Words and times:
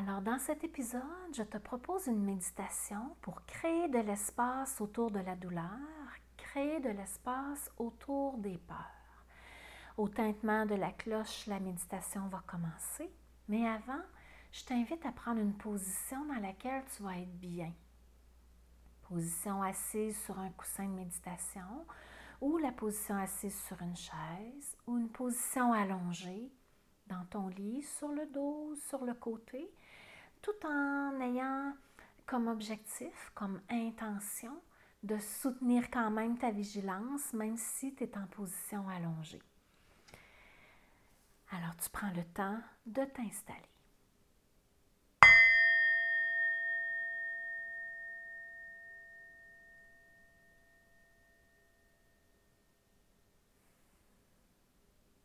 Alors, 0.00 0.20
dans 0.20 0.38
cet 0.38 0.62
épisode, 0.62 1.02
je 1.36 1.42
te 1.42 1.58
propose 1.58 2.06
une 2.06 2.22
méditation 2.22 3.16
pour 3.20 3.44
créer 3.46 3.88
de 3.88 3.98
l'espace 3.98 4.80
autour 4.80 5.10
de 5.10 5.18
la 5.18 5.34
douleur, 5.34 5.64
créer 6.36 6.78
de 6.78 6.90
l'espace 6.90 7.68
autour 7.78 8.38
des 8.38 8.58
peurs. 8.58 9.26
Au 9.96 10.06
tintement 10.06 10.66
de 10.66 10.76
la 10.76 10.92
cloche, 10.92 11.48
la 11.48 11.58
méditation 11.58 12.28
va 12.28 12.44
commencer, 12.46 13.10
mais 13.48 13.66
avant, 13.66 14.04
je 14.52 14.64
t'invite 14.66 15.04
à 15.04 15.10
prendre 15.10 15.40
une 15.40 15.56
position 15.56 16.24
dans 16.26 16.40
laquelle 16.40 16.84
tu 16.94 17.02
vas 17.02 17.18
être 17.18 17.40
bien. 17.40 17.72
Position 19.08 19.64
assise 19.64 20.16
sur 20.22 20.38
un 20.38 20.50
coussin 20.50 20.84
de 20.84 20.94
méditation 20.94 21.84
ou 22.40 22.56
la 22.58 22.70
position 22.70 23.16
assise 23.16 23.60
sur 23.64 23.82
une 23.82 23.96
chaise 23.96 24.76
ou 24.86 24.96
une 24.96 25.10
position 25.10 25.72
allongée 25.72 26.52
dans 27.08 27.24
ton 27.30 27.48
lit, 27.48 27.82
sur 27.82 28.08
le 28.08 28.26
dos, 28.26 28.74
sur 28.88 29.04
le 29.04 29.14
côté, 29.14 29.72
tout 30.42 30.66
en 30.66 31.20
ayant 31.20 31.74
comme 32.26 32.48
objectif, 32.48 33.30
comme 33.34 33.60
intention, 33.70 34.60
de 35.02 35.18
soutenir 35.18 35.90
quand 35.90 36.10
même 36.10 36.38
ta 36.38 36.50
vigilance, 36.50 37.32
même 37.32 37.56
si 37.56 37.94
tu 37.94 38.04
es 38.04 38.18
en 38.18 38.26
position 38.26 38.88
allongée. 38.88 39.42
Alors 41.50 41.76
tu 41.76 41.88
prends 41.90 42.12
le 42.12 42.24
temps 42.24 42.60
de 42.86 43.04
t'installer. 43.04 43.62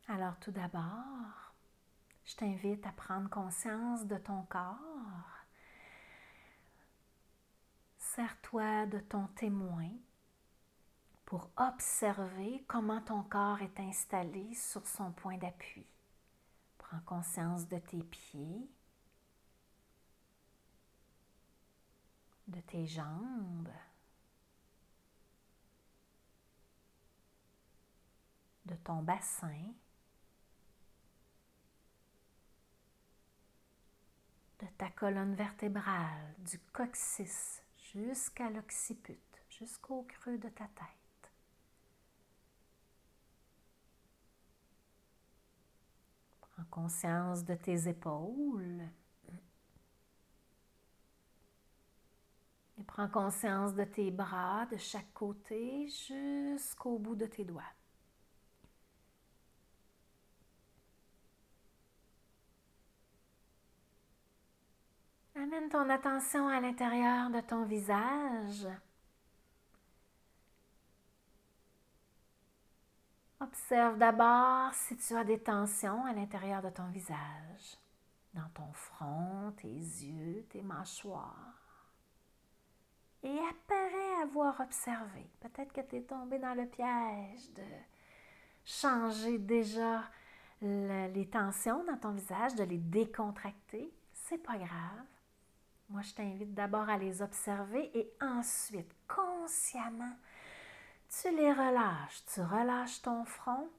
Alors 0.08 0.38
tout 0.40 0.52
d'abord, 0.52 1.53
je 2.26 2.36
t'invite 2.36 2.86
à 2.86 2.92
prendre 2.92 3.30
conscience 3.30 4.06
de 4.06 4.18
ton 4.18 4.44
corps. 4.44 5.46
Sers-toi 7.98 8.86
de 8.88 9.00
ton 9.00 9.28
témoin 9.36 9.90
pour 11.26 11.50
observer 11.58 12.64
comment 12.68 13.02
ton 13.02 13.24
corps 13.24 13.62
est 13.62 13.80
installé 13.80 14.54
sur 14.54 14.86
son 14.88 15.12
point 15.12 15.38
d'appui. 15.38 15.86
Prends 16.78 17.00
conscience 17.06 17.68
de 17.68 17.80
tes 17.80 18.04
pieds, 18.04 18.70
de 22.48 22.60
tes 22.62 22.86
jambes, 22.86 23.70
de 28.66 28.76
ton 28.76 29.02
bassin. 29.02 29.74
De 34.64 34.68
ta 34.78 34.90
colonne 34.92 35.36
vertébrale, 35.36 36.36
du 36.40 36.58
coccyx 36.72 37.62
jusqu'à 37.94 38.50
l'occiput, 38.50 39.20
jusqu'au 39.50 40.04
creux 40.04 40.38
de 40.38 40.48
ta 40.48 40.64
tête. 40.66 41.32
Prends 46.40 46.64
conscience 46.70 47.44
de 47.44 47.56
tes 47.56 47.90
épaules. 47.90 48.88
Et 52.78 52.84
prends 52.84 53.10
conscience 53.10 53.74
de 53.76 53.84
tes 53.84 54.12
bras 54.12 54.66
de 54.68 54.78
chaque 54.78 55.14
côté 55.14 55.90
jusqu'au 55.90 56.98
bout 57.00 57.16
de 57.16 57.26
tes 57.26 57.44
doigts. 57.44 57.64
Amène 65.54 65.70
ton 65.70 65.88
attention 65.90 66.48
à 66.48 66.60
l'intérieur 66.60 67.30
de 67.30 67.40
ton 67.42 67.64
visage. 67.64 68.68
Observe 73.40 74.00
d'abord 74.00 74.74
si 74.74 74.98
tu 74.98 75.16
as 75.16 75.24
des 75.24 75.40
tensions 75.40 76.06
à 76.06 76.14
l'intérieur 76.14 76.64
de 76.64 76.70
ton 76.70 76.88
visage, 76.88 77.78
dans 78.34 78.50
ton 78.56 78.72
front, 78.74 79.54
tes 79.58 79.68
yeux, 79.68 80.44
tes 80.50 80.64
mâchoires. 80.64 81.92
Et 83.22 83.38
après 83.52 84.24
avoir 84.24 84.60
observé, 84.60 85.30
peut-être 85.40 85.72
que 85.72 85.82
tu 85.82 85.98
es 85.98 86.02
tombé 86.02 86.40
dans 86.40 86.56
le 86.56 86.66
piège 86.66 87.52
de 87.54 87.64
changer 88.66 89.38
déjà 89.38 90.04
les 90.62 91.30
tensions 91.32 91.84
dans 91.84 91.98
ton 91.98 92.12
visage, 92.12 92.56
de 92.56 92.64
les 92.64 92.80
décontracter. 92.80 93.94
C'est 94.14 94.42
pas 94.42 94.58
grave. 94.58 95.13
Moi, 95.94 96.02
je 96.02 96.14
t'invite 96.16 96.56
d'abord 96.56 96.90
à 96.90 96.98
les 96.98 97.22
observer 97.22 97.92
et 97.96 98.12
ensuite, 98.20 98.92
consciemment, 99.08 100.18
tu 101.08 101.30
les 101.30 101.54
relâches. 101.54 102.26
Tu 102.34 102.42
relâches 102.42 103.04
ton 103.04 103.24
front, 103.26 103.70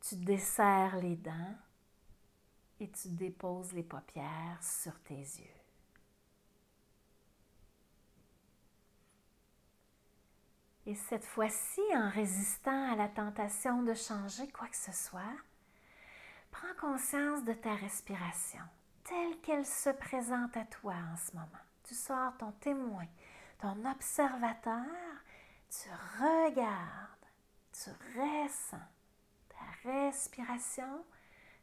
tu 0.00 0.14
desserres 0.14 0.94
les 0.98 1.16
dents 1.16 1.56
et 2.78 2.88
tu 2.88 3.08
déposes 3.08 3.72
les 3.72 3.82
paupières 3.82 4.62
sur 4.62 4.96
tes 5.00 5.16
yeux. 5.16 5.60
Et 10.86 10.94
cette 10.94 11.24
fois-ci, 11.24 11.80
en 11.96 12.08
résistant 12.10 12.92
à 12.92 12.94
la 12.94 13.08
tentation 13.08 13.82
de 13.82 13.94
changer 13.94 14.48
quoi 14.52 14.68
que 14.68 14.76
ce 14.76 14.92
soit, 14.92 15.36
prends 16.52 16.74
conscience 16.80 17.42
de 17.42 17.54
ta 17.54 17.74
respiration 17.74 18.62
telle 19.04 19.40
qu'elle 19.40 19.66
se 19.66 19.90
présente 19.90 20.56
à 20.56 20.64
toi 20.64 20.94
en 21.12 21.16
ce 21.16 21.34
moment. 21.34 21.46
Tu 21.84 21.94
sors 21.94 22.36
ton 22.38 22.52
témoin, 22.52 23.06
ton 23.58 23.84
observateur, 23.84 24.86
tu 25.68 25.88
regardes, 26.18 27.26
tu 27.72 27.90
ressens 28.18 28.88
ta 29.48 29.90
respiration 29.90 31.04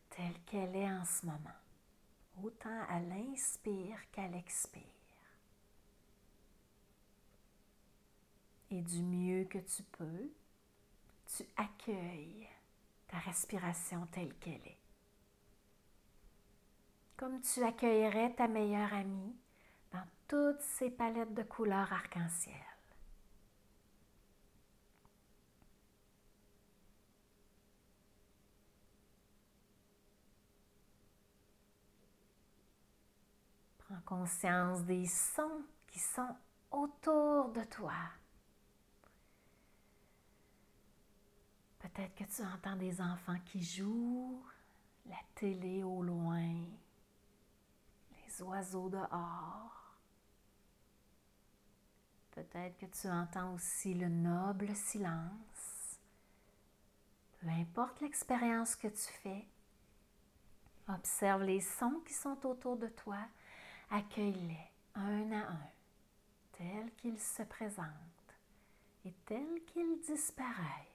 telle 0.10 0.40
qu'elle 0.46 0.76
est 0.76 0.92
en 0.92 1.06
ce 1.06 1.26
moment, 1.26 1.60
autant 2.44 2.84
à 2.90 3.00
l'inspire 3.00 4.00
qu'à 4.12 4.28
l'expire. 4.28 4.84
Et 8.72 8.82
du 8.82 9.02
mieux 9.02 9.46
que 9.46 9.58
tu 9.58 9.84
peux, 9.84 10.32
tu 11.26 11.44
accueilles 11.58 12.48
ta 13.08 13.18
respiration 13.18 14.06
telle 14.12 14.34
qu'elle 14.36 14.66
est 14.68 14.79
comme 17.20 17.42
tu 17.42 17.62
accueillerais 17.62 18.34
ta 18.34 18.48
meilleure 18.48 18.94
amie 18.94 19.36
dans 19.92 20.06
toutes 20.26 20.62
ces 20.62 20.90
palettes 20.90 21.34
de 21.34 21.44
couleurs 21.44 21.92
arc-en-ciel. 21.92 22.56
Prends 33.80 34.02
conscience 34.06 34.86
des 34.86 35.06
sons 35.06 35.66
qui 35.88 36.00
sont 36.00 36.38
autour 36.72 37.50
de 37.50 37.66
toi. 37.66 37.92
Peut-être 41.80 42.16
que 42.16 42.24
tu 42.24 42.44
entends 42.44 42.78
des 42.78 43.02
enfants 43.02 43.40
qui 43.44 43.62
jouent, 43.62 44.42
la 45.06 45.20
télé 45.36 45.84
au 45.84 46.02
loin, 46.02 46.69
oiseaux 48.42 48.90
dehors. 48.90 49.96
Peut-être 52.32 52.78
que 52.78 52.86
tu 52.86 53.08
entends 53.10 53.54
aussi 53.54 53.94
le 53.94 54.08
noble 54.08 54.76
silence. 54.76 56.00
Peu 57.40 57.48
importe 57.50 58.02
l'expérience 58.02 58.76
que 58.76 58.88
tu 58.88 59.12
fais, 59.24 59.48
observe 60.88 61.44
les 61.44 61.62
sons 61.62 62.02
qui 62.06 62.14
sont 62.14 62.46
autour 62.46 62.78
de 62.78 62.88
toi, 62.88 63.20
accueille-les 63.90 64.72
un 64.96 65.32
à 65.32 65.52
un, 65.52 65.70
tels 66.54 66.92
qu'ils 66.96 67.20
se 67.20 67.44
présentent 67.44 67.88
et 69.06 69.14
tels 69.26 69.64
qu'ils 69.66 70.00
disparaissent. 70.02 70.89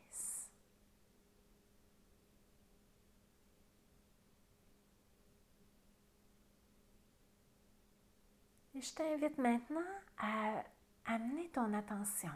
Et 8.75 8.81
je 8.81 8.93
t'invite 8.95 9.39
maintenant 9.39 9.81
à 10.19 10.65
amener 11.07 11.49
ton 11.51 11.73
attention 11.75 12.33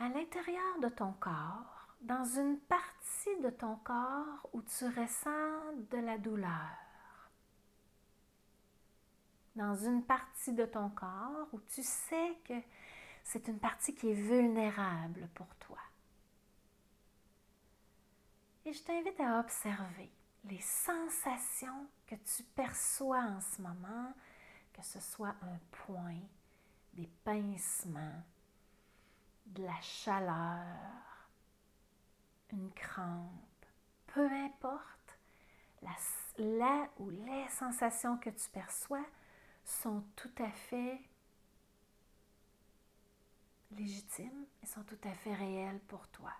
à 0.00 0.08
l'intérieur 0.08 0.78
de 0.80 0.88
ton 0.88 1.12
corps, 1.12 1.88
dans 2.00 2.24
une 2.24 2.58
partie 2.58 3.36
de 3.42 3.50
ton 3.50 3.76
corps 3.76 4.48
où 4.52 4.62
tu 4.62 4.86
ressens 4.86 5.72
de 5.90 5.98
la 5.98 6.18
douleur. 6.18 6.70
Dans 9.56 9.74
une 9.74 10.04
partie 10.04 10.52
de 10.52 10.64
ton 10.64 10.88
corps 10.90 11.48
où 11.52 11.60
tu 11.60 11.82
sais 11.82 12.38
que 12.44 12.54
c'est 13.24 13.48
une 13.48 13.58
partie 13.58 13.94
qui 13.94 14.10
est 14.10 14.14
vulnérable 14.14 15.28
pour 15.34 15.52
toi. 15.56 15.78
Et 18.64 18.72
je 18.72 18.82
t'invite 18.82 19.18
à 19.20 19.40
observer 19.40 20.10
les 20.44 20.60
sensations 20.60 21.86
que 22.06 22.14
tu 22.14 22.42
perçois 22.54 23.22
en 23.22 23.40
ce 23.40 23.62
moment, 23.62 24.14
que 24.78 24.84
ce 24.84 25.00
soit 25.00 25.34
un 25.42 25.58
point, 25.72 26.20
des 26.92 27.08
pincements, 27.24 28.22
de 29.46 29.64
la 29.64 29.80
chaleur, 29.80 31.28
une 32.52 32.70
crampe, 32.72 33.66
peu 34.06 34.24
importe, 34.30 35.18
la, 35.82 36.88
ou 36.98 37.10
les 37.10 37.48
sensations 37.48 38.18
que 38.18 38.30
tu 38.30 38.48
perçois 38.50 39.04
sont 39.64 40.04
tout 40.14 40.30
à 40.38 40.50
fait 40.50 41.00
légitimes 43.72 44.46
et 44.62 44.66
sont 44.66 44.84
tout 44.84 45.00
à 45.02 45.12
fait 45.12 45.34
réelles 45.34 45.80
pour 45.88 46.06
toi. 46.08 46.32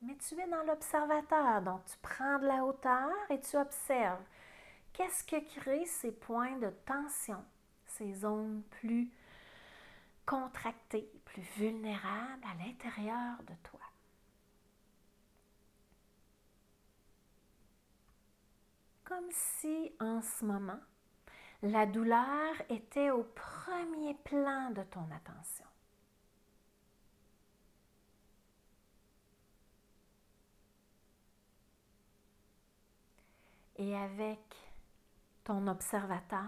Mais 0.00 0.16
tu 0.16 0.40
es 0.40 0.48
dans 0.48 0.62
l'observateur, 0.62 1.60
donc 1.60 1.84
tu 1.84 1.98
prends 2.00 2.38
de 2.38 2.46
la 2.46 2.64
hauteur 2.64 3.10
et 3.28 3.38
tu 3.38 3.58
observes. 3.58 4.24
Qu'est-ce 5.00 5.24
qui 5.24 5.42
crée 5.58 5.86
ces 5.86 6.12
points 6.12 6.58
de 6.58 6.68
tension, 6.84 7.42
ces 7.86 8.12
zones 8.12 8.62
plus 8.64 9.10
contractées, 10.26 11.10
plus 11.24 11.40
vulnérables 11.56 12.44
à 12.44 12.62
l'intérieur 12.62 13.38
de 13.44 13.54
toi? 13.62 13.80
Comme 19.04 19.30
si 19.30 19.90
en 20.00 20.20
ce 20.20 20.44
moment, 20.44 20.80
la 21.62 21.86
douleur 21.86 22.52
était 22.68 23.10
au 23.10 23.24
premier 23.24 24.12
plan 24.12 24.70
de 24.72 24.82
ton 24.82 25.10
attention. 25.10 25.64
Et 33.76 33.96
avec 33.96 34.38
ton 35.50 35.66
observateur, 35.66 36.38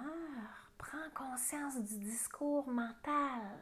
prends 0.78 1.10
conscience 1.12 1.76
du 1.82 1.98
discours 1.98 2.68
mental 2.68 3.58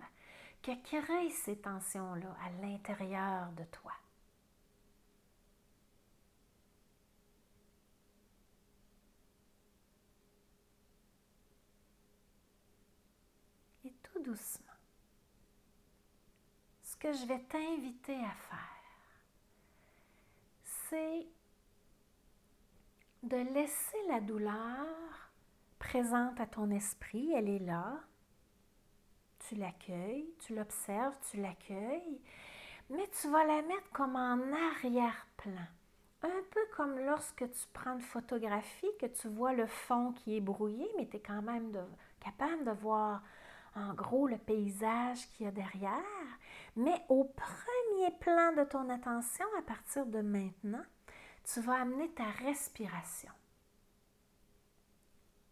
qui 0.61 0.79
crée 0.83 1.31
ces 1.31 1.57
tensions-là 1.57 2.37
à 2.45 2.51
l'intérieur 2.61 3.51
de 3.53 3.65
toi. 3.73 3.93
Et 13.87 13.95
tout 14.03 14.23
doucement, 14.23 14.67
ce 16.83 16.97
que 16.97 17.15
je 17.15 17.25
vais 17.25 17.41
t'inviter 17.45 18.23
à 18.27 18.35
faire, 18.51 18.81
c'est 20.91 21.27
de 23.23 23.37
laisser 23.55 24.07
la 24.07 24.21
douleur 24.21 25.30
présente 25.81 26.39
à 26.39 26.47
ton 26.47 26.71
esprit, 26.71 27.33
elle 27.33 27.49
est 27.49 27.59
là. 27.59 27.99
Tu 29.49 29.57
l'accueilles, 29.57 30.33
tu 30.39 30.55
l'observes, 30.55 31.17
tu 31.29 31.39
l'accueilles, 31.39 32.21
mais 32.91 33.09
tu 33.21 33.29
vas 33.29 33.45
la 33.45 33.63
mettre 33.63 33.91
comme 33.93 34.15
en 34.15 34.39
arrière-plan. 34.53 35.67
Un 36.23 36.43
peu 36.51 36.61
comme 36.77 36.99
lorsque 37.01 37.51
tu 37.51 37.67
prends 37.73 37.95
une 37.95 38.03
photographie, 38.03 38.91
que 39.01 39.07
tu 39.07 39.29
vois 39.29 39.55
le 39.55 39.67
fond 39.67 40.13
qui 40.13 40.37
est 40.37 40.41
brouillé, 40.41 40.87
mais 40.97 41.09
tu 41.09 41.17
es 41.17 41.21
quand 41.21 41.43
même 41.43 41.73
capable 42.21 42.65
de 42.65 42.73
voir 42.73 43.23
en 43.75 43.95
gros 43.95 44.29
le 44.29 44.39
paysage 44.39 45.29
qu'il 45.31 45.47
y 45.47 45.49
a 45.49 45.53
derrière. 45.53 46.39
Mais 46.77 47.03
au 47.09 47.25
premier 47.25 48.11
plan 48.21 48.53
de 48.53 48.65
ton 48.65 48.89
attention, 48.91 49.47
à 49.59 49.63
partir 49.63 50.05
de 50.07 50.21
maintenant, 50.21 50.85
tu 51.43 51.61
vas 51.61 51.81
amener 51.81 52.11
ta 52.11 52.27
respiration. 52.45 53.33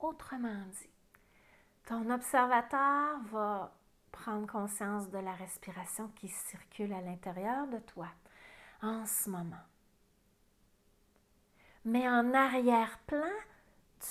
Autrement 0.01 0.65
dit, 0.81 0.91
ton 1.87 2.09
observateur 2.11 3.19
va 3.31 3.75
prendre 4.13 4.47
conscience 4.47 5.11
de 5.11 5.19
la 5.19 5.33
respiration 5.33 6.09
qui 6.17 6.29
circule 6.29 6.93
à 6.93 7.01
l'intérieur 7.01 7.67
de 7.67 7.79
toi 7.79 8.09
en 8.83 9.05
ce 9.07 9.29
moment. 9.29 9.57
Mais 11.85 12.09
en 12.09 12.33
arrière-plan, 12.33 13.31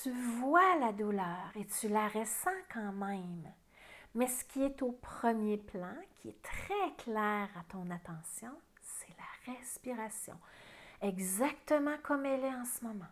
tu 0.02 0.12
vois 0.12 0.76
la 0.78 0.92
douleur 0.92 1.52
et 1.56 1.66
tu 1.66 1.88
la 1.88 2.08
ressens 2.08 2.50
quand 2.74 2.92
même. 2.92 3.52
Mais 4.16 4.28
ce 4.28 4.44
qui 4.46 4.64
est 4.64 4.82
au 4.82 4.92
premier 4.92 5.58
plan, 5.58 5.96
qui 6.16 6.30
est 6.30 6.42
très 6.42 6.96
clair 6.98 7.50
à 7.56 7.64
ton 7.70 7.90
attention, 7.92 8.52
c'est 8.82 9.16
la 9.18 9.54
respiration 9.54 10.38
exactement 11.02 11.96
comme 12.04 12.26
elle 12.26 12.44
est 12.44 12.56
en 12.56 12.66
ce 12.66 12.84
moment. 12.84 13.06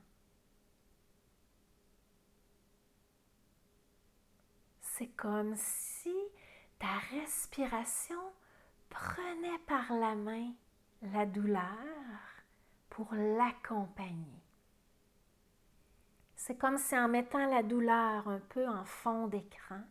C'est 4.98 5.14
comme 5.18 5.56
si 5.58 6.16
ta 6.80 7.00
respiration 7.12 8.22
prenait 8.90 9.60
par 9.68 9.92
la 9.92 10.16
main 10.16 10.54
la 11.02 11.26
douleur 11.26 11.60
pour 12.90 13.14
l'accompagner. 13.14 14.42
C'est 16.38 16.58
comme 16.58 16.78
si 16.78 16.98
en 16.98 17.10
mettant 17.10 17.46
la 17.46 17.62
douleur 17.62 18.30
un 18.30 18.40
peu 18.40 18.66
en 18.70 18.86
fond 18.86 19.28
d'écran, 19.28 19.82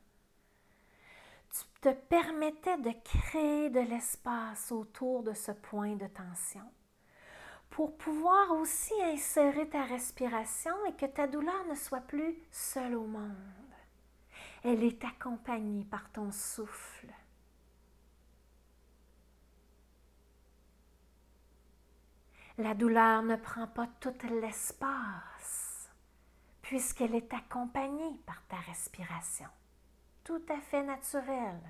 tu 1.51 1.81
te 1.83 1.93
permettais 1.93 2.79
de 2.79 2.93
créer 3.05 3.69
de 3.69 3.81
l'espace 3.81 4.73
autour 4.73 5.23
de 5.23 5.35
ce 5.35 5.53
point 5.53 5.97
de 5.97 6.07
tension 6.07 6.73
pour 7.69 7.95
pouvoir 7.99 8.53
aussi 8.53 8.95
insérer 9.03 9.69
ta 9.69 9.83
respiration 9.83 10.75
et 10.87 10.95
que 10.95 11.05
ta 11.05 11.27
douleur 11.27 11.67
ne 11.69 11.75
soit 11.75 12.01
plus 12.01 12.39
seule 12.51 12.95
au 12.95 13.05
monde. 13.05 13.64
Elle 14.65 14.83
est 14.83 15.05
accompagnée 15.05 15.85
par 15.85 16.11
ton 16.11 16.33
souffle. 16.33 17.13
La 22.57 22.75
douleur 22.75 23.23
ne 23.23 23.37
prend 23.37 23.67
pas 23.67 23.87
tout 24.01 24.15
l'espace 24.41 25.91
puisqu'elle 26.65 27.15
est 27.15 27.33
accompagnée 27.35 28.19
par 28.25 28.43
ta 28.49 28.57
respiration, 28.57 29.49
tout 30.25 30.43
à 30.49 30.59
fait 30.61 30.83
naturelle. 30.83 31.61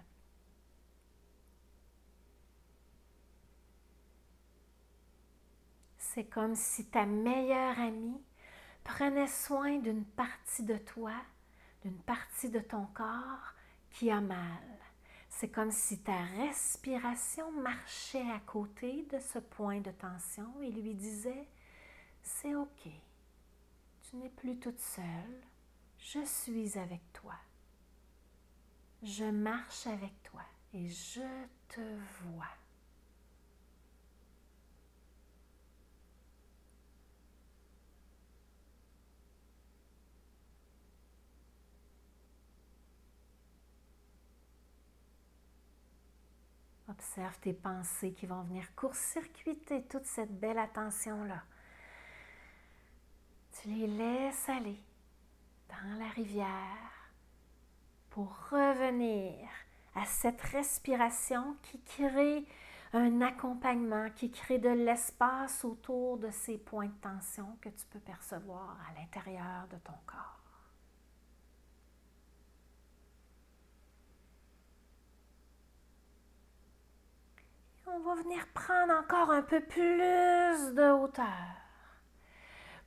C'est 5.98 6.26
comme 6.26 6.54
si 6.54 6.86
ta 6.86 7.06
meilleure 7.06 7.76
amie 7.80 8.22
prenait 8.84 9.26
soin 9.26 9.78
d'une 9.78 10.04
partie 10.04 10.62
de 10.62 10.76
toi, 10.76 11.12
d'une 11.84 12.02
partie 12.02 12.48
de 12.48 12.60
ton 12.60 12.86
corps 12.86 13.52
qui 13.90 14.10
a 14.10 14.20
mal. 14.20 14.78
C'est 15.28 15.50
comme 15.50 15.70
si 15.70 15.98
ta 15.98 16.22
respiration 16.38 17.50
marchait 17.52 18.30
à 18.30 18.40
côté 18.40 19.04
de 19.12 19.18
ce 19.18 19.38
point 19.38 19.80
de 19.80 19.90
tension 19.90 20.50
et 20.62 20.70
lui 20.70 20.94
disait, 20.94 21.46
c'est 22.22 22.54
OK, 22.54 22.88
tu 24.02 24.16
n'es 24.16 24.30
plus 24.30 24.58
toute 24.58 24.78
seule, 24.78 25.42
je 25.98 26.24
suis 26.24 26.78
avec 26.78 27.00
toi. 27.12 27.34
Je 29.02 29.24
marche 29.24 29.86
avec 29.86 30.22
toi 30.22 30.42
et 30.72 30.88
je 30.88 31.20
te 31.68 31.80
vois. 32.22 32.63
Observe 46.94 47.38
tes 47.40 47.52
pensées 47.52 48.12
qui 48.12 48.26
vont 48.26 48.42
venir 48.42 48.72
court-circuiter 48.76 49.82
toute 49.84 50.06
cette 50.06 50.38
belle 50.38 50.58
attention-là. 50.58 51.42
Tu 53.52 53.68
les 53.68 53.86
laisses 53.88 54.48
aller 54.48 54.78
dans 55.68 55.98
la 55.98 56.08
rivière 56.10 57.10
pour 58.10 58.28
revenir 58.50 59.34
à 59.96 60.04
cette 60.04 60.40
respiration 60.40 61.56
qui 61.62 61.80
crée 61.80 62.46
un 62.92 63.20
accompagnement, 63.22 64.08
qui 64.14 64.30
crée 64.30 64.58
de 64.58 64.68
l'espace 64.68 65.64
autour 65.64 66.18
de 66.18 66.30
ces 66.30 66.58
points 66.58 66.86
de 66.86 67.00
tension 67.00 67.56
que 67.60 67.70
tu 67.70 67.86
peux 67.90 67.98
percevoir 67.98 68.78
à 68.88 69.00
l'intérieur 69.00 69.66
de 69.72 69.78
ton 69.78 69.94
corps. 70.06 70.43
On 77.94 78.00
va 78.00 78.14
venir 78.14 78.46
prendre 78.48 78.92
encore 78.92 79.30
un 79.30 79.42
peu 79.42 79.60
plus 79.60 80.74
de 80.74 80.90
hauteur 80.90 81.26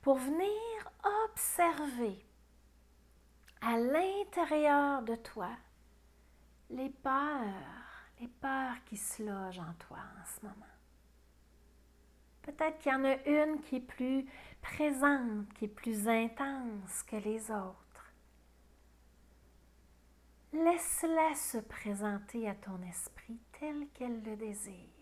pour 0.02 0.16
venir 0.16 0.50
observer 1.24 2.24
à 3.60 3.78
l'intérieur 3.78 5.02
de 5.02 5.14
toi 5.16 5.50
les 6.70 6.90
peurs, 6.90 8.04
les 8.20 8.28
peurs 8.28 8.84
qui 8.84 8.96
se 8.96 9.22
logent 9.22 9.60
en 9.60 9.72
toi 9.78 9.98
en 9.98 10.26
ce 10.26 10.44
moment. 10.44 10.54
Peut-être 12.42 12.78
qu'il 12.78 12.92
y 12.92 12.94
en 12.94 13.04
a 13.04 13.16
une 13.26 13.60
qui 13.60 13.76
est 13.76 13.80
plus 13.80 14.26
présente, 14.60 15.52
qui 15.54 15.66
est 15.66 15.68
plus 15.68 16.06
intense 16.08 17.02
que 17.04 17.16
les 17.16 17.50
autres. 17.50 18.12
Laisse-la 20.52 21.34
se 21.34 21.58
présenter 21.58 22.48
à 22.48 22.54
ton 22.54 22.80
esprit 22.82 23.38
tel 23.58 23.88
qu'elle 23.94 24.22
le 24.22 24.36
désire. 24.36 24.97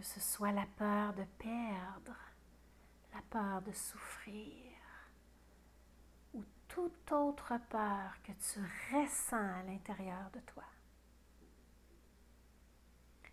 Que 0.00 0.06
ce 0.06 0.20
soit 0.20 0.52
la 0.52 0.64
peur 0.78 1.12
de 1.12 1.24
perdre, 1.36 2.16
la 3.12 3.20
peur 3.28 3.60
de 3.60 3.70
souffrir 3.70 4.72
ou 6.32 6.42
toute 6.68 7.12
autre 7.12 7.52
peur 7.68 8.16
que 8.24 8.32
tu 8.32 8.60
ressens 8.94 9.36
à 9.36 9.62
l'intérieur 9.62 10.30
de 10.32 10.40
toi. 10.40 10.64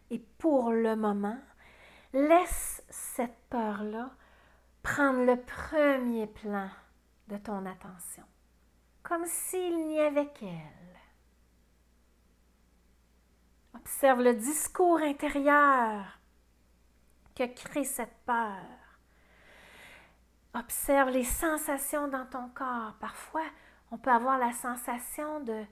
Et 0.09 0.19
pour 0.19 0.71
le 0.71 0.97
moment, 0.97 1.39
laisse 2.11 2.83
cette 2.89 3.39
peur-là 3.49 4.11
prendre 4.83 5.23
le 5.23 5.41
premier 5.41 6.27
plan 6.27 6.69
de 7.29 7.37
ton 7.37 7.65
attention, 7.65 8.25
comme 9.03 9.25
s'il 9.25 9.87
n'y 9.87 10.01
avait 10.01 10.33
qu'elle. 10.33 10.99
Observe 13.73 14.21
le 14.21 14.33
discours 14.33 14.99
intérieur 14.99 16.16
que 17.37 17.45
crée 17.53 17.83
cette 17.83 18.17
peur. 18.25 18.65
Observe 20.55 21.09
les 21.11 21.23
sensations 21.23 22.07
dans 22.07 22.25
ton 22.25 22.49
corps. 22.49 22.95
Parfois, 22.99 23.45
on 23.91 23.97
peut 23.97 24.11
avoir 24.11 24.39
la 24.39 24.53
sensation 24.53 25.41
de, 25.41 25.63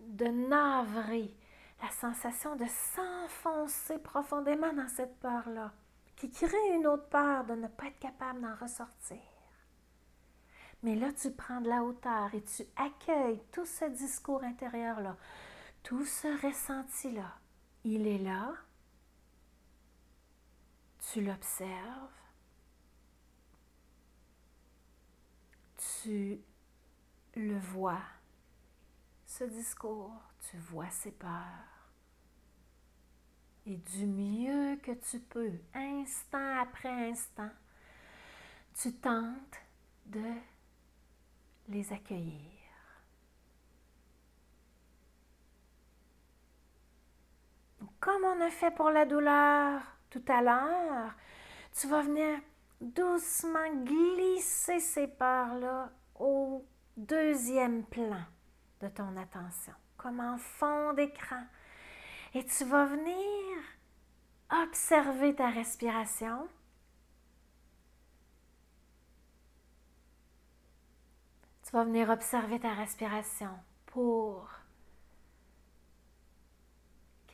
de 0.00 0.26
navrer, 0.26 1.32
la 1.80 1.90
sensation 1.90 2.56
de 2.56 2.66
s'enfoncer 2.66 3.98
profondément 3.98 4.72
dans 4.72 4.88
cette 4.88 5.16
peur-là, 5.20 5.72
qui 6.16 6.28
crée 6.30 6.74
une 6.74 6.88
autre 6.88 7.08
peur 7.08 7.44
de 7.44 7.54
ne 7.54 7.68
pas 7.68 7.86
être 7.86 8.00
capable 8.00 8.40
d'en 8.40 8.56
ressortir. 8.56 9.18
Mais 10.82 10.96
là, 10.96 11.12
tu 11.12 11.30
prends 11.30 11.60
de 11.60 11.68
la 11.68 11.84
hauteur 11.84 12.34
et 12.34 12.42
tu 12.42 12.64
accueilles 12.76 13.42
tout 13.52 13.64
ce 13.64 13.84
discours 13.84 14.42
intérieur-là, 14.42 15.16
tout 15.82 16.04
ce 16.04 16.46
ressenti-là. 16.46 17.32
Il 17.84 18.06
est 18.06 18.18
là, 18.18 18.52
tu 21.12 21.22
l'observes, 21.22 22.10
tu 26.02 26.40
le 27.34 27.58
vois, 27.58 28.02
ce 29.24 29.44
discours, 29.44 30.20
tu 30.50 30.56
vois 30.58 30.90
ses 30.90 31.12
peurs. 31.12 31.30
Et 33.66 33.76
du 33.76 34.06
mieux 34.06 34.76
que 34.76 34.92
tu 34.92 35.20
peux, 35.20 35.52
instant 35.74 36.60
après 36.60 37.10
instant, 37.10 37.50
tu 38.74 38.92
tentes 38.94 39.60
de 40.06 40.32
les 41.68 41.92
accueillir. 41.92 42.52
Comme 48.00 48.24
on 48.24 48.40
a 48.40 48.50
fait 48.50 48.70
pour 48.70 48.90
la 48.90 49.04
douleur 49.04 49.95
tout 50.16 50.32
à 50.32 50.40
l'heure, 50.40 51.14
tu 51.78 51.88
vas 51.88 52.02
venir 52.02 52.40
doucement 52.80 53.70
glisser 53.84 54.80
ces 54.80 55.08
peurs-là 55.08 55.90
au 56.18 56.64
deuxième 56.96 57.84
plan 57.84 58.22
de 58.80 58.88
ton 58.88 59.16
attention, 59.16 59.74
comme 59.96 60.20
en 60.20 60.38
fond 60.38 60.94
d'écran. 60.94 61.44
Et 62.34 62.44
tu 62.44 62.64
vas 62.64 62.86
venir 62.86 63.58
observer 64.50 65.34
ta 65.34 65.50
respiration. 65.50 66.48
Tu 71.62 71.72
vas 71.72 71.84
venir 71.84 72.08
observer 72.08 72.60
ta 72.60 72.72
respiration 72.72 73.50
pour 73.86 74.48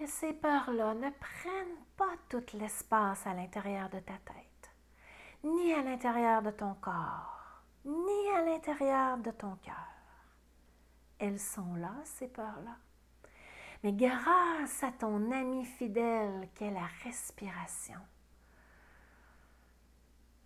ces 0.06 0.32
peurs-là 0.32 0.94
ne 0.94 1.10
prennent 1.10 1.84
pas 1.96 2.14
tout 2.28 2.44
l'espace 2.54 3.26
à 3.26 3.34
l'intérieur 3.34 3.88
de 3.90 4.00
ta 4.00 4.14
tête, 4.14 4.70
ni 5.44 5.72
à 5.72 5.82
l'intérieur 5.82 6.42
de 6.42 6.50
ton 6.50 6.74
corps, 6.74 7.62
ni 7.84 8.28
à 8.36 8.42
l'intérieur 8.42 9.18
de 9.18 9.30
ton 9.30 9.56
cœur. 9.56 9.88
Elles 11.18 11.40
sont 11.40 11.74
là, 11.74 11.94
ces 12.04 12.28
peurs-là. 12.28 12.76
Mais 13.82 13.92
grâce 13.92 14.82
à 14.82 14.92
ton 14.92 15.30
ami 15.32 15.64
fidèle 15.64 16.48
qu'est 16.54 16.70
la 16.70 16.86
respiration, 17.04 17.98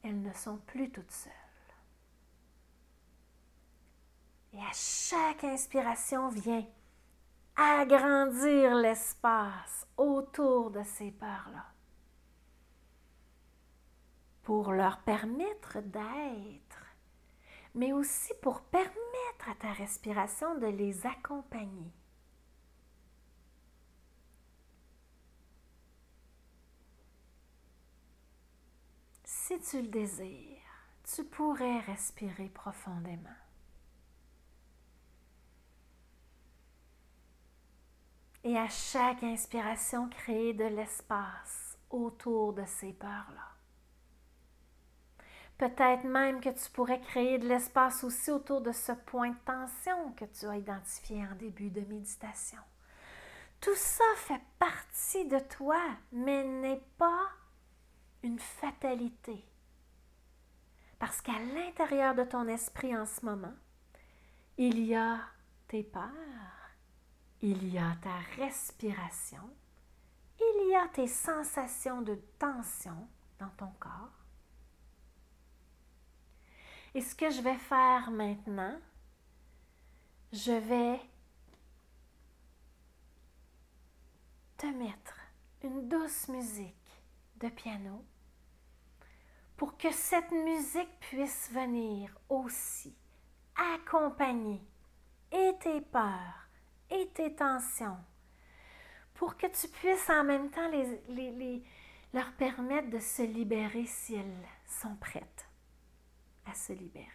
elles 0.03 0.23
ne 0.23 0.33
sont 0.33 0.59
plus 0.59 0.91
toutes 0.91 1.11
seules. 1.11 1.33
Et 4.55 4.59
à 4.59 4.73
chaque 4.73 5.45
inspiration 5.45 6.29
vient 6.29 6.65
agrandir 7.57 8.75
l'espace 8.75 9.87
autour 9.97 10.71
de 10.71 10.83
ces 10.83 11.11
peurs-là 11.11 11.65
pour 14.43 14.73
leur 14.73 14.99
permettre 15.01 15.81
d'être, 15.81 16.87
mais 17.75 17.93
aussi 17.93 18.33
pour 18.43 18.61
permettre 18.61 19.49
à 19.51 19.55
ta 19.59 19.73
respiration 19.73 20.57
de 20.59 20.67
les 20.67 21.05
accompagner. 21.07 21.93
Si 29.25 29.59
tu 29.61 29.83
le 29.83 29.89
désires, 29.89 30.57
tu 31.03 31.25
pourrais 31.25 31.81
respirer 31.81 32.49
profondément. 32.49 33.46
Et 38.47 38.57
à 38.57 38.69
chaque 38.69 39.25
inspiration, 39.25 40.09
créer 40.09 40.55
de 40.55 40.67
l'espace 40.67 41.77
autour 41.91 42.53
de 42.53 42.65
ces 42.65 42.93
peurs-là. 42.93 43.51
Peut-être 45.59 46.05
même 46.05 46.41
que 46.41 46.51
tu 46.51 46.71
pourrais 46.71 47.01
créer 47.01 47.39
de 47.41 47.49
l'espace 47.49 48.05
aussi 48.05 48.31
autour 48.31 48.61
de 48.61 48.71
ce 48.71 48.93
point 48.93 49.31
de 49.31 49.45
tension 49.45 50.13
que 50.13 50.27
tu 50.27 50.47
as 50.47 50.59
identifié 50.59 51.27
en 51.27 51.35
début 51.35 51.71
de 51.71 51.81
méditation. 51.81 52.61
Tout 53.61 53.75
ça 53.75 54.05
fait 54.15 54.43
partie 54.61 55.27
de 55.27 55.41
toi, 55.41 55.83
mais 56.13 56.45
n'est 56.45 56.85
pas 56.99 57.27
une 58.23 58.39
fatalité. 58.39 59.45
Parce 61.01 61.21
qu'à 61.21 61.41
l'intérieur 61.53 62.15
de 62.15 62.23
ton 62.23 62.47
esprit 62.47 62.97
en 62.97 63.07
ce 63.07 63.25
moment, 63.25 63.55
il 64.57 64.79
y 64.87 64.95
a 64.95 65.19
tes 65.67 65.83
peurs, 65.83 66.56
il 67.43 67.73
y 67.73 67.79
a 67.79 67.97
ta 68.03 68.19
respiration, 68.37 69.51
il 70.39 70.71
y 70.71 70.75
a 70.75 70.89
tes 70.89 71.09
sensations 71.09 72.03
de 72.03 72.15
tension 72.39 73.09
dans 73.39 73.51
ton 73.51 73.71
corps, 73.79 74.17
et 76.95 77.01
ce 77.03 77.15
que 77.15 77.31
je 77.31 77.43
vais 77.43 77.59
faire 77.59 78.11
maintenant, 78.11 78.81
je 80.33 80.53
vais 80.53 81.01
te 84.57 84.67
mettre 84.67 85.15
une 85.63 85.89
douce 85.89 86.29
musique 86.29 87.03
de 87.37 87.49
piano 87.51 88.03
pour 89.59 89.77
que 89.77 89.93
cette 89.93 90.33
musique 90.33 90.99
puisse 91.01 91.51
venir 91.53 92.19
aussi 92.31 92.97
accompagner 93.75 94.63
et 95.33 95.53
tes 95.61 95.83
peurs 95.83 96.46
et 96.91 97.09
tes 97.15 97.35
tensions 97.35 97.97
pour 99.15 99.37
que 99.37 99.47
tu 99.47 99.69
puisses 99.69 100.11
en 100.11 100.25
même 100.25 100.51
temps 100.51 100.71
les, 101.09 101.63
leur 102.13 102.33
permettre 102.33 102.91
de 102.91 102.99
se 102.99 103.23
libérer 103.23 103.85
si 103.87 104.15
elles 104.15 104.47
sont 104.81 104.97
prêtes 104.97 105.49
à 106.47 106.55
se 106.55 106.73
libérer. 106.73 107.07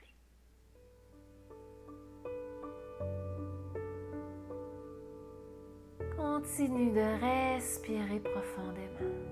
Continue 6.18 6.92
de 6.92 7.56
respirer 7.56 8.20
profondément. 8.20 9.32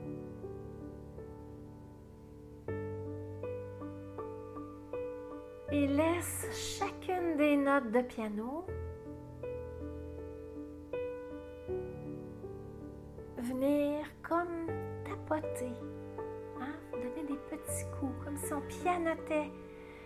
Et 5.72 5.88
laisse 5.88 6.80
chacune 6.80 7.38
des 7.38 7.56
notes 7.56 7.92
de 7.92 8.02
piano 8.02 8.66
venir 13.60 14.06
comme 14.28 14.68
tapoter, 15.04 15.74
hein? 16.60 16.74
donner 16.92 17.28
des 17.28 17.38
petits 17.50 17.86
coups, 18.00 18.14
comme 18.24 18.38
si 18.38 18.54
on 18.54 18.62
pianotait 18.62 19.52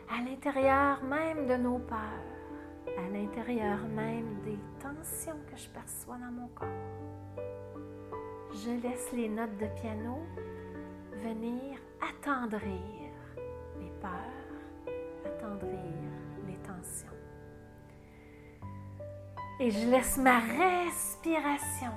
à 0.10 0.22
l'intérieur 0.24 1.04
même 1.04 1.48
de 1.48 1.56
nos 1.56 1.78
peurs, 1.80 1.98
à 2.88 3.10
l'intérieur 3.12 3.80
même 3.96 4.40
des 4.44 4.58
tensions 4.80 5.38
que 5.52 5.58
je 5.58 5.70
perçois 5.70 6.18
dans 6.18 6.32
mon 6.32 6.48
corps. 6.50 6.68
je 8.52 8.88
laisse 8.88 9.12
les 9.14 9.30
notes 9.30 9.58
de 9.58 9.68
piano 9.82 10.20
venir 11.24 11.78
attendrir 12.02 12.62
les 13.80 13.92
peurs, 14.02 14.92
attendrir 15.26 15.80
les 16.48 16.58
tensions. 16.58 17.08
Et 19.60 19.70
je 19.70 19.88
laisse 19.90 20.18
ma 20.18 20.40
respiration 20.40 21.92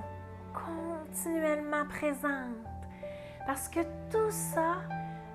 continuellement 0.56 1.86
présente. 1.86 2.66
Parce 3.46 3.68
que 3.68 3.80
tout 4.10 4.30
ça 4.30 4.76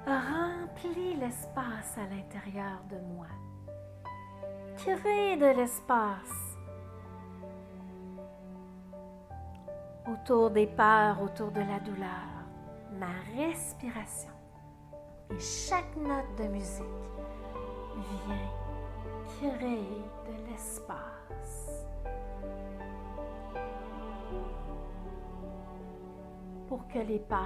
remplit 0.06 1.16
l'espace 1.16 1.98
à 1.98 2.14
l'intérieur 2.14 2.82
de 2.90 2.98
moi. 3.14 3.28
Crée 4.78 5.38
de 5.38 5.58
l'espace 5.58 6.58
autour 10.12 10.50
des 10.50 10.68
peurs, 10.68 11.22
autour 11.22 11.52
de 11.52 11.60
la 11.60 11.80
douleur, 11.80 12.28
ma 13.00 13.14
respiration 13.38 14.32
et 15.30 15.40
chaque 15.40 15.96
note 15.96 16.36
de 16.38 16.48
musique 16.48 16.84
vient 17.96 18.50
créer 19.38 20.04
de 20.26 20.50
l'espace 20.50 21.86
pour 26.72 26.88
que 26.88 27.00
les 27.00 27.20
peurs 27.20 27.38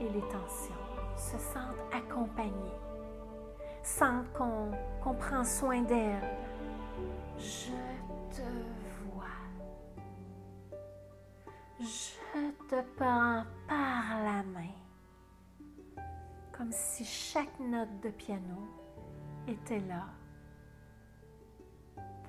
et 0.00 0.08
les 0.08 0.22
tensions 0.22 0.74
se 1.16 1.38
sentent 1.38 1.94
accompagnées, 1.94 2.80
sentent 3.80 4.32
qu'on 4.32 5.14
prend 5.14 5.44
soin 5.44 5.82
d'elles. 5.82 6.36
Je 7.38 7.70
te 8.34 8.42
je 11.80 12.66
te 12.68 12.82
prends 12.96 13.44
par 13.68 14.20
la 14.24 14.42
main, 14.42 14.74
comme 16.50 16.72
si 16.72 17.04
chaque 17.04 17.60
note 17.60 18.00
de 18.02 18.10
piano 18.10 18.66
était 19.46 19.78
là 19.86 20.06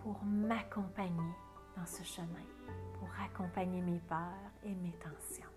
pour 0.03 0.23
m'accompagner 0.23 1.33
dans 1.75 1.85
ce 1.87 2.03
chemin, 2.03 2.45
pour 3.09 3.23
accompagner 3.23 3.81
mes 3.81 3.99
peurs 4.07 4.51
et 4.63 4.75
mes 4.75 4.93
tensions. 4.93 5.48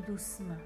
Doucement. 0.00 0.56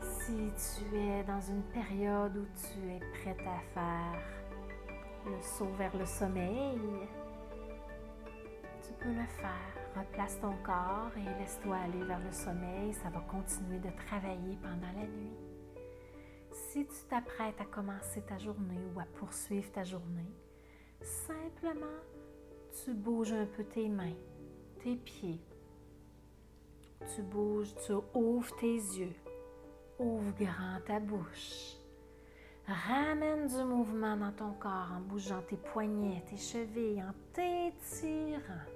Si 0.00 0.52
tu 0.56 0.96
es 0.96 1.24
dans 1.24 1.40
une 1.40 1.62
période 1.64 2.36
où 2.36 2.46
tu 2.56 2.88
es 2.90 3.00
prête 3.20 3.40
à 3.40 3.60
faire 3.74 4.22
le 5.26 5.40
saut 5.40 5.72
vers 5.78 5.96
le 5.96 6.06
sommeil, 6.06 6.80
tu 8.82 8.92
peux 8.94 9.12
le 9.12 9.26
faire. 9.26 9.72
Replace 9.94 10.40
ton 10.40 10.54
corps 10.64 11.10
et 11.16 11.40
laisse-toi 11.40 11.76
aller 11.76 12.02
vers 12.04 12.20
le 12.20 12.32
sommeil. 12.32 12.94
Ça 12.94 13.10
va 13.10 13.20
continuer 13.20 13.78
de 13.78 13.90
travailler 14.06 14.56
pendant 14.62 14.92
la 14.96 15.06
nuit. 15.06 15.36
Si 16.52 16.86
tu 16.86 17.04
t'apprêtes 17.08 17.60
à 17.60 17.64
commencer 17.64 18.22
ta 18.22 18.38
journée 18.38 18.80
ou 18.94 19.00
à 19.00 19.04
poursuivre 19.18 19.70
ta 19.72 19.84
journée, 19.84 20.32
simplement 21.00 22.00
tu 22.84 22.94
bouges 22.94 23.32
un 23.32 23.46
peu 23.46 23.64
tes 23.64 23.88
mains, 23.88 24.16
tes 24.82 24.96
pieds. 24.96 25.40
Tu 27.06 27.22
bouges, 27.22 27.74
tu 27.84 27.92
ouvres 28.14 28.56
tes 28.56 28.74
yeux. 28.74 29.14
Ouvre 29.98 30.32
grand 30.38 30.80
ta 30.86 30.98
bouche. 31.00 31.76
Ramène 32.66 33.48
du 33.48 33.64
mouvement 33.64 34.16
dans 34.16 34.32
ton 34.32 34.52
corps 34.52 34.92
en 34.96 35.00
bougeant 35.00 35.42
tes 35.42 35.56
poignets, 35.56 36.22
tes 36.28 36.36
chevilles, 36.36 37.02
en 37.02 37.12
t'étirant. 37.32 38.66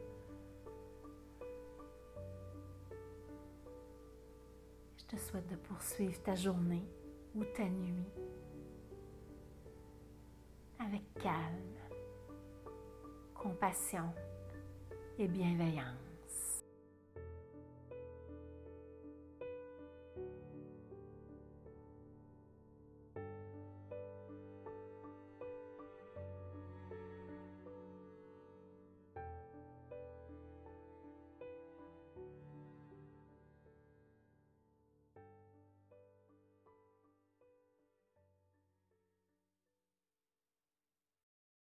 Je 4.98 5.04
te 5.04 5.16
souhaite 5.16 5.48
de 5.48 5.56
poursuivre 5.56 6.20
ta 6.22 6.34
journée 6.34 6.84
ou 7.34 7.44
ta 7.44 7.64
nuit 7.64 8.04
avec 10.80 11.02
calme, 11.14 11.74
compassion 13.34 14.12
et 15.18 15.28
bienveillance. 15.28 16.05